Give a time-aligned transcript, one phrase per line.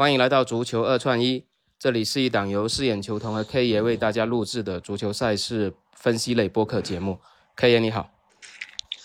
[0.00, 1.44] 欢迎来到足球二串一，
[1.78, 7.20] 这里是一档由四眼球童和 K 爷为大家录制的足球赛事分析类播客节目。
[7.54, 8.08] K 爷你好，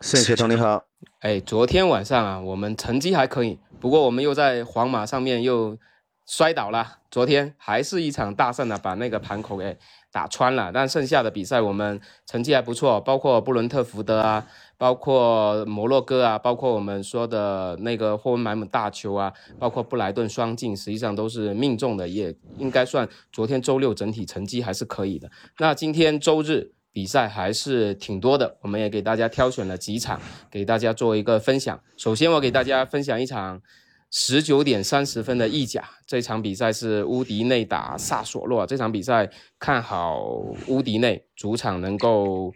[0.00, 0.84] 四眼球童你好。
[1.22, 5.76] 哎，昨天晚上啊，我们成绩还可以，不过我们又在皇马上面又
[6.24, 6.98] 摔倒了。
[7.10, 9.76] 昨天还是一场大胜啊，把那个盘口给
[10.16, 10.70] 打穿了。
[10.72, 14.46] 但剩下的比赛我们成绩还不错，包括布伦特福德啊。
[14.78, 25.30] 包括摩洛哥啊，包括我们说的那个霍恩海姆大球啊，包括布莱顿双进，实际上都是命中的，也应该算昨天周六整体成绩还是可以的。
[25.60, 31.80] 那今天周日比赛还是挺多的，我们也给大家挑选了几场，给大家做一个分享。
[31.96, 33.62] 首先我给大家分享一场
[34.10, 40.20] 十九点三十分的意甲，这场比赛是乌迪内打萨索洛，这场比赛看好
[40.68, 42.52] 乌迪内主场能够。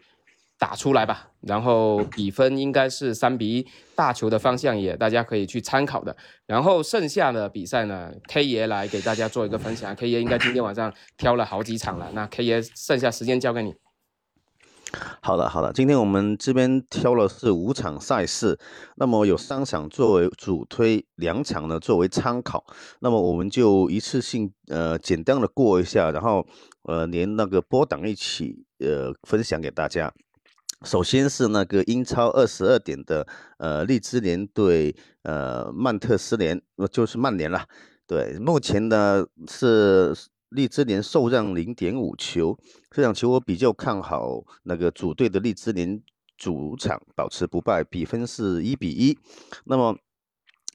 [0.60, 6.14] 打出来吧，然后比分应该是三比一，大球的方向也大家可以去参考的。
[6.44, 9.96] 然后剩下的比赛呢，K 爷来给大家做一个分享。
[9.96, 13.74] K 爷应该今天晚上挑了好几场了，那 K 爷剩下时间交给你。
[15.22, 18.58] 好的，好的，今天我们这边挑了是五场赛事，
[18.96, 22.64] 那么有三场作为主推，两场呢作为参考。
[23.00, 26.44] 那么我们就一次性呃简单的过一下，然后
[26.82, 30.12] 呃连那个波档一起呃分享给大家。
[30.82, 33.26] 首先是那个英超二十二点的，
[33.58, 37.66] 呃，利兹联对呃曼特斯联，就是曼联了。
[38.06, 40.14] 对，目前呢是
[40.50, 42.56] 利兹联受让零点五球，
[42.90, 46.00] 这场球我比较看好那个主队的利兹联
[46.36, 49.18] 主场保持不败，比分是一比一。
[49.64, 49.96] 那么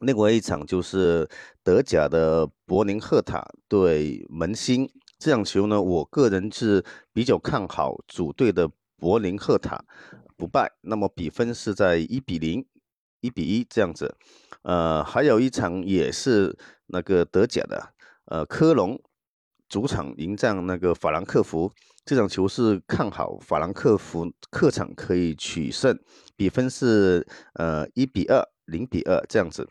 [0.02, 1.30] 另外一场就是
[1.64, 8.70] 德甲的柏林赫塔对门兴，这场球呢，我个人是比较看好主队的。
[8.98, 9.84] 柏林赫塔
[10.38, 12.66] 不败，那么比分是在一比零、
[13.20, 14.16] 一比一这样子。
[14.64, 17.94] 呃，还有一场也是那个德甲的，
[18.28, 18.98] 呃，科隆
[19.68, 21.72] 主场迎战那个法兰克福，
[22.06, 26.00] 这场球是看好法兰克福客场可以取胜，
[26.36, 29.68] 比分是呃一比二、零比二这样子。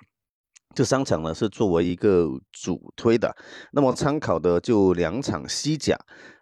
[0.74, 3.36] 这三场呢是作为一个主推的，
[3.70, 5.96] 那么参考的就两场西甲。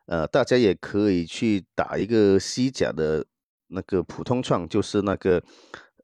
[0.07, 3.25] 呃，大家也可以去打一个西甲的
[3.69, 5.43] 那个普通创，就是那个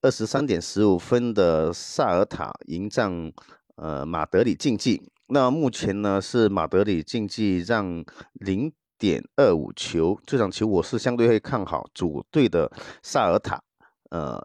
[0.03, 3.33] 二十三点十五分的萨尔塔迎战
[3.77, 5.11] 呃马德里竞技。
[5.29, 12.73] 那目前呢是马德里竞技让零点二五球，这场球我是相对会看好主队的
[13.03, 13.63] 萨尔塔，
[14.11, 14.43] 呃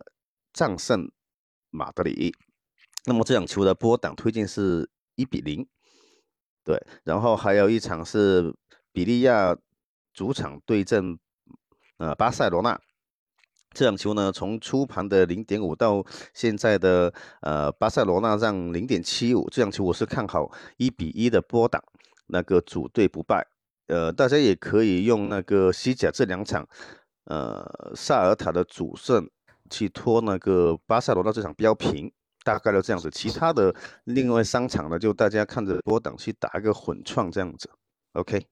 [0.51, 1.11] 战胜
[1.69, 2.33] 马德里。
[3.05, 5.67] 那么这场球的波档推荐是一比零，
[6.63, 8.53] 对，然后还有一场是。
[8.95, 9.57] 比利亚
[10.13, 11.17] 主场对阵
[11.97, 12.79] 呃巴塞罗那，
[13.73, 21.83] 这场球呢从初盘的零点五到现在的呃巴塞罗那让零点七五，这场球我是看好一比一的波挡，
[22.27, 23.45] 那个主队不败。
[23.87, 26.67] 呃，大家也可以用那个西甲这两场，
[27.25, 29.29] 呃萨尔塔的主胜
[29.69, 32.11] 去拖那个巴塞罗那这场标平，
[32.43, 33.09] 大概就这样子。
[33.11, 37.69] 其他的另外三场呢，就大家看着波档去打一个混创这样子。
[38.13, 38.45] OK。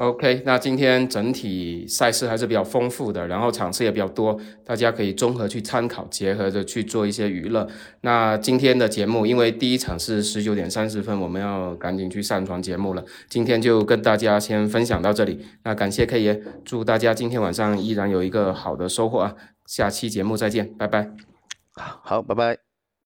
[0.00, 4.34] OK，那今天整体赛事还是比较丰富的，然后场次也比较多，
[4.64, 7.68] 大家可以综合去参考，结合着去做一些娱乐。
[8.00, 13.04] 那今天的节目，因为第一场是十九点三十分，我们要赶紧去上传节目了。
[13.28, 19.36] 今天就跟大家先分享到这里，那感谢 K 爷，祝大家今天晚上依然有一个好的收获啊！
[19.66, 21.10] 下期节目再见，拜拜。
[21.74, 22.69] 好，拜拜。